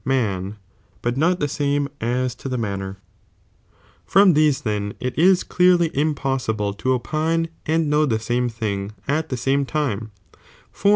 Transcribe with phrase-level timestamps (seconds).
[0.01, 0.57] '"^' man,
[1.03, 2.97] but not tho same as to the manner, 4.
[2.97, 8.17] Wc cannor, From these then it is clearly impossible to opine "mc'iima "'°"^"^ know the
[8.17, 10.11] samc thing at the same time,
[10.71, 10.89] for tnnw.